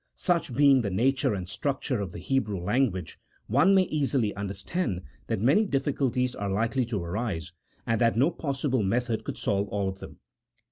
[0.15, 5.03] Such being the nature and structure of the Hebrew lan guage, one may easily understand
[5.27, 7.53] that many difficulties are likely to arise,
[7.85, 10.17] and that no possible method could solve all of them.